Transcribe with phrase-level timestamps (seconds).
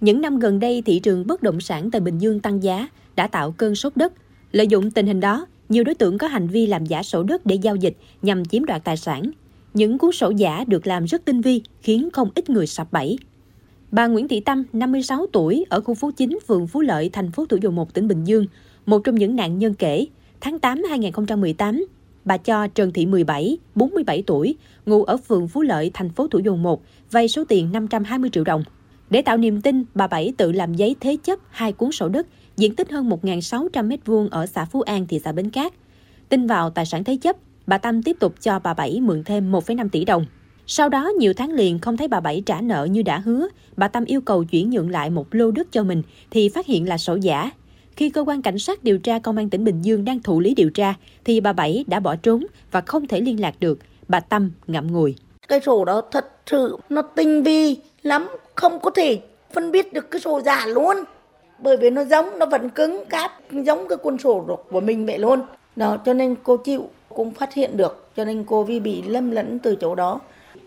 [0.00, 3.26] Những năm gần đây, thị trường bất động sản tại Bình Dương tăng giá đã
[3.26, 4.12] tạo cơn sốt đất.
[4.52, 7.46] Lợi dụng tình hình đó, nhiều đối tượng có hành vi làm giả sổ đất
[7.46, 9.22] để giao dịch nhằm chiếm đoạt tài sản.
[9.74, 13.18] Những cuốn sổ giả được làm rất tinh vi, khiến không ít người sập bẫy.
[13.90, 17.46] Bà Nguyễn Thị Tâm, 56 tuổi, ở khu phố 9, phường Phú Lợi, thành phố
[17.46, 18.46] Thủ Dầu Một, tỉnh Bình Dương,
[18.86, 20.06] một trong những nạn nhân kể,
[20.40, 21.86] tháng 8 2018,
[22.24, 24.54] bà cho Trần Thị 17, 47 tuổi,
[24.86, 28.44] ngụ ở phường Phú Lợi, thành phố Thủ Dầu Một, vay số tiền 520 triệu
[28.44, 28.64] đồng.
[29.10, 32.26] Để tạo niềm tin, bà Bảy tự làm giấy thế chấp hai cuốn sổ đất,
[32.56, 35.72] diện tích hơn 1.600 m2 ở xã Phú An, thị xã Bến Cát.
[36.28, 39.52] Tin vào tài sản thế chấp, bà Tâm tiếp tục cho bà Bảy mượn thêm
[39.52, 40.26] 1,5 tỷ đồng.
[40.66, 43.88] Sau đó, nhiều tháng liền không thấy bà Bảy trả nợ như đã hứa, bà
[43.88, 46.98] Tâm yêu cầu chuyển nhượng lại một lô đất cho mình thì phát hiện là
[46.98, 47.50] sổ giả.
[47.96, 50.54] Khi cơ quan cảnh sát điều tra công an tỉnh Bình Dương đang thụ lý
[50.54, 50.94] điều tra,
[51.24, 53.78] thì bà Bảy đã bỏ trốn và không thể liên lạc được.
[54.08, 55.14] Bà Tâm ngậm ngùi.
[55.48, 59.20] Cái sổ đó thật sự nó tinh vi lắm, không có thể
[59.52, 60.96] phân biệt được cái sổ giả luôn.
[61.58, 65.18] Bởi vì nó giống, nó vẫn cứng cáp, giống cái cuốn sổ của mình vậy
[65.18, 65.40] luôn.
[65.76, 69.30] Đó, cho nên cô chịu cũng phát hiện được, cho nên cô vi bị lâm
[69.30, 70.20] lẫn từ chỗ đó.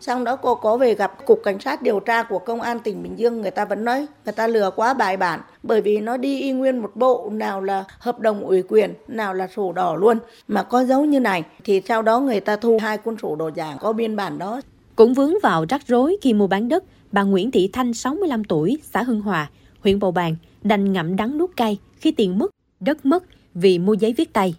[0.00, 3.02] Xong đó cô có về gặp Cục Cảnh sát điều tra của Công an tỉnh
[3.02, 5.40] Bình Dương, người ta vẫn nói người ta lừa quá bài bản.
[5.62, 9.34] Bởi vì nó đi y nguyên một bộ, nào là hợp đồng ủy quyền, nào
[9.34, 10.18] là sổ đỏ luôn.
[10.48, 13.50] Mà có dấu như này, thì sau đó người ta thu hai cuốn sổ đỏ
[13.54, 14.60] giả có biên bản đó.
[14.96, 18.78] Cũng vướng vào rắc rối khi mua bán đất, bà Nguyễn Thị Thanh, 65 tuổi,
[18.82, 23.06] xã Hưng Hòa, huyện Bầu Bàng, đành ngậm đắng nuốt cay khi tiền mất, đất
[23.06, 23.24] mất
[23.54, 24.54] vì mua giấy viết tay.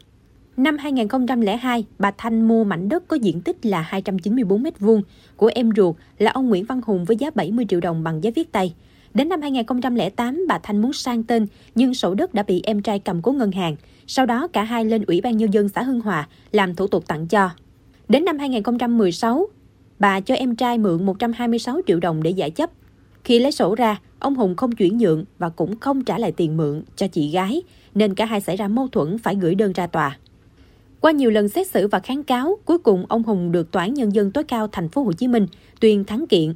[0.58, 5.02] Năm 2002, bà Thanh mua mảnh đất có diện tích là 294 m2
[5.36, 8.32] của em ruột là ông Nguyễn Văn Hùng với giá 70 triệu đồng bằng giấy
[8.36, 8.74] viết tay.
[9.14, 13.00] Đến năm 2008, bà Thanh muốn sang tên, nhưng sổ đất đã bị em trai
[13.00, 13.76] cầm cố ngân hàng.
[14.08, 17.08] Sau đó, cả hai lên Ủy ban Nhân dân xã Hưng Hòa làm thủ tục
[17.08, 17.50] tặng cho.
[18.10, 19.48] Đến năm 2016,
[20.00, 22.70] bà cho em trai mượn 126 triệu đồng để giải chấp.
[23.24, 26.58] Khi lấy sổ ra, ông Hùng không chuyển nhượng và cũng không trả lại tiền
[26.58, 27.62] mượn cho chị gái,
[27.96, 30.18] nên cả hai xảy ra mâu thuẫn phải gửi đơn ra tòa.
[31.02, 33.94] Qua nhiều lần xét xử và kháng cáo, cuối cùng ông Hùng được Tòa án
[33.94, 35.48] Nhân dân tối cao thành phố Hồ Chí Minh
[35.80, 36.54] tuyên thắng kiện.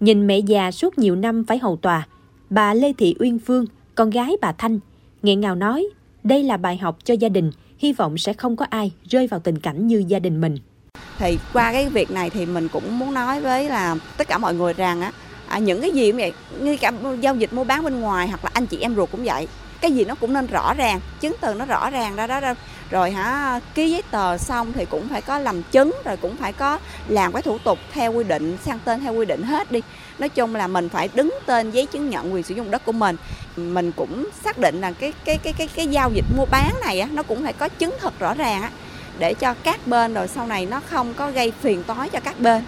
[0.00, 2.06] Nhìn mẹ già suốt nhiều năm phải hầu tòa,
[2.50, 4.80] bà Lê Thị Uyên Phương, con gái bà Thanh,
[5.22, 5.88] nghẹn ngào nói,
[6.24, 9.40] đây là bài học cho gia đình, hy vọng sẽ không có ai rơi vào
[9.40, 10.56] tình cảnh như gia đình mình.
[11.18, 14.54] Thì qua cái việc này thì mình cũng muốn nói với là tất cả mọi
[14.54, 15.12] người rằng á,
[15.48, 18.44] à, những cái gì cũng vậy, như cả giao dịch mua bán bên ngoài hoặc
[18.44, 19.48] là anh chị em ruột cũng vậy,
[19.80, 22.54] cái gì nó cũng nên rõ ràng, chứng từ nó rõ ràng ra đó, đó.
[22.90, 26.52] Rồi hả ký giấy tờ xong thì cũng phải có làm chứng rồi cũng phải
[26.52, 26.78] có
[27.08, 29.80] làm cái thủ tục theo quy định sang tên theo quy định hết đi.
[30.18, 32.92] Nói chung là mình phải đứng tên giấy chứng nhận quyền sử dụng đất của
[32.92, 33.16] mình.
[33.56, 37.00] Mình cũng xác định là cái cái cái cái cái giao dịch mua bán này
[37.00, 38.70] á nó cũng phải có chứng thực rõ ràng á
[39.18, 42.40] để cho các bên rồi sau này nó không có gây phiền toái cho các
[42.40, 42.62] bên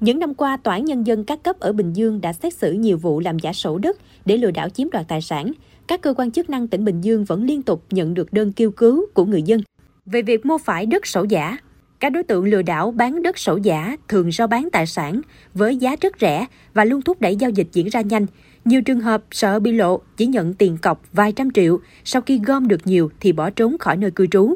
[0.00, 2.72] những năm qua, Tòa án Nhân dân các cấp ở Bình Dương đã xét xử
[2.72, 5.52] nhiều vụ làm giả sổ đất để lừa đảo chiếm đoạt tài sản
[5.86, 8.70] các cơ quan chức năng tỉnh Bình Dương vẫn liên tục nhận được đơn kêu
[8.70, 9.60] cứu của người dân
[10.06, 11.56] về việc mua phải đất sổ giả.
[12.00, 15.20] Các đối tượng lừa đảo bán đất sổ giả thường giao bán tài sản
[15.54, 18.26] với giá rất rẻ và luôn thúc đẩy giao dịch diễn ra nhanh.
[18.64, 22.40] Nhiều trường hợp sợ bị lộ chỉ nhận tiền cọc vài trăm triệu, sau khi
[22.46, 24.54] gom được nhiều thì bỏ trốn khỏi nơi cư trú.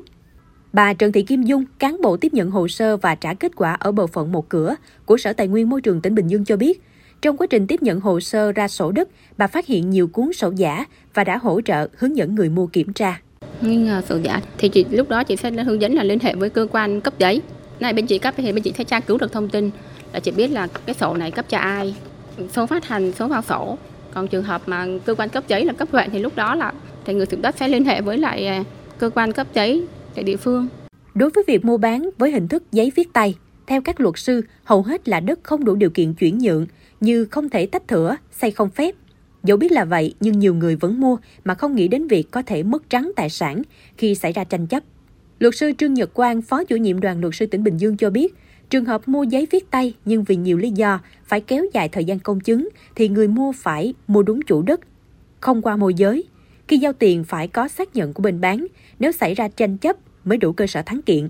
[0.73, 3.77] Bà Trần Thị Kim Dung, cán bộ tiếp nhận hồ sơ và trả kết quả
[3.81, 6.57] ở bộ phận một cửa của Sở Tài nguyên Môi trường tỉnh Bình Dương cho
[6.57, 6.83] biết,
[7.23, 10.33] trong quá trình tiếp nhận hồ sơ ra sổ đất, bà phát hiện nhiều cuốn
[10.33, 10.85] sổ giả
[11.15, 13.21] và đã hỗ trợ hướng dẫn người mua kiểm tra.
[13.61, 16.35] Nghi ngờ sổ giả thì chị lúc đó chị sẽ hướng dẫn là liên hệ
[16.35, 17.43] với cơ quan cấp giấy.
[17.81, 19.71] Này bên chị cấp thì bên chị sẽ tra cứu được thông tin
[20.13, 21.95] là chị biết là cái sổ này cấp cho ai,
[22.53, 23.79] số phát hành, số vào sổ.
[24.15, 26.73] Còn trường hợp mà cơ quan cấp giấy là cấp huyện thì lúc đó là
[27.05, 28.63] thì người sử đất sẽ liên hệ với lại ờ,
[28.99, 30.69] cơ quan cấp giấy tại địa phương.
[31.15, 33.35] Đối với việc mua bán với hình thức giấy viết tay,
[33.67, 36.67] theo các luật sư, hầu hết là đất không đủ điều kiện chuyển nhượng,
[37.01, 38.95] như không thể tách thửa, xây không phép.
[39.43, 42.43] Dẫu biết là vậy, nhưng nhiều người vẫn mua mà không nghĩ đến việc có
[42.43, 43.63] thể mất trắng tài sản
[43.97, 44.83] khi xảy ra tranh chấp.
[45.39, 48.11] Luật sư Trương Nhật Quang, Phó chủ nhiệm đoàn luật sư tỉnh Bình Dương cho
[48.11, 48.35] biết,
[48.71, 52.05] trường hợp mua giấy viết tay nhưng vì nhiều lý do phải kéo dài thời
[52.05, 54.81] gian công chứng thì người mua phải mua đúng chủ đất,
[55.41, 56.25] không qua môi giới.
[56.69, 58.67] Khi giao tiền phải có xác nhận của bên bán,
[58.99, 61.29] nếu xảy ra tranh chấp mới đủ cơ sở thắng kiện.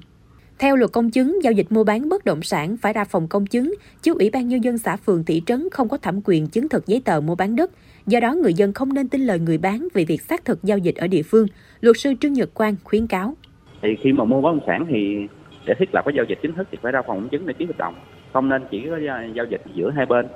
[0.58, 3.46] Theo luật công chứng, giao dịch mua bán bất động sản phải ra phòng công
[3.46, 6.68] chứng, chứ Ủy ban Nhân dân xã phường thị trấn không có thẩm quyền chứng
[6.68, 7.70] thực giấy tờ mua bán đất.
[8.06, 10.78] Do đó, người dân không nên tin lời người bán về việc xác thực giao
[10.78, 11.46] dịch ở địa phương.
[11.80, 13.34] Luật sư Trương Nhật Quang khuyến cáo.
[13.82, 15.16] Thì khi mà mua bất động sản thì
[15.66, 17.52] để thiết lập cái giao dịch chính thức thì phải ra phòng công chứng để
[17.52, 17.94] ký hợp đồng.
[18.32, 18.96] Không nên chỉ có
[19.34, 20.26] giao dịch giữa hai bên.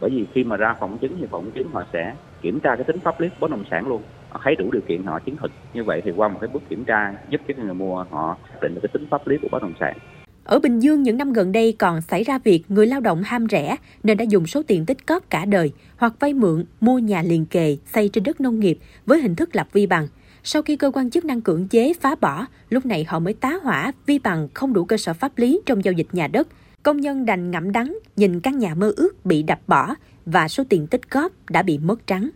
[0.00, 2.60] Bởi vì khi mà ra phòng công chứng thì phòng công chứng họ sẽ kiểm
[2.60, 4.02] tra cái tính pháp lý bất động sản luôn
[4.44, 6.84] thấy đủ điều kiện họ chứng thực như vậy thì qua một cái bước kiểm
[6.84, 9.74] tra giúp cho người mua họ định được cái tính pháp lý của bất động
[9.80, 9.98] sản
[10.44, 13.46] Ở Bình Dương những năm gần đây còn xảy ra việc người lao động ham
[13.50, 17.22] rẻ nên đã dùng số tiền tích cóp cả đời hoặc vay mượn mua nhà
[17.22, 20.08] liền kề xây trên đất nông nghiệp với hình thức lập vi bằng.
[20.42, 23.58] Sau khi cơ quan chức năng cưỡng chế phá bỏ, lúc này họ mới tá
[23.62, 26.48] hỏa vi bằng không đủ cơ sở pháp lý trong giao dịch nhà đất.
[26.82, 29.94] Công nhân đành ngậm đắng nhìn căn nhà mơ ước bị đập bỏ
[30.26, 32.30] và số tiền tích cóp đã bị mất trắng.